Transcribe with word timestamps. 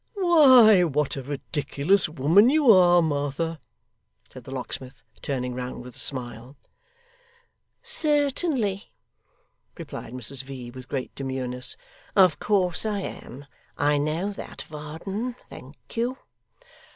'Why, 0.15 0.83
what 0.83 1.15
a 1.15 1.21
ridiculous 1.21 2.09
woman 2.09 2.49
you 2.49 2.71
are, 2.71 3.03
Martha,' 3.03 3.59
said 4.27 4.45
the 4.45 4.51
locksmith, 4.51 5.03
turning 5.21 5.53
round 5.53 5.83
with 5.85 5.95
a 5.95 5.99
smile. 5.99 6.57
'Certainly,' 7.83 8.91
replied 9.77 10.13
Mrs 10.13 10.41
V. 10.41 10.71
with 10.71 10.89
great 10.89 11.13
demureness. 11.13 11.77
'Of 12.15 12.39
course 12.39 12.83
I 12.83 13.01
am. 13.01 13.45
I 13.77 13.99
know 13.99 14.31
that, 14.31 14.63
Varden. 14.63 15.35
Thank 15.49 15.75
you. 15.95 16.17